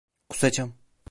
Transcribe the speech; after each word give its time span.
Kusacağım. 0.29 0.73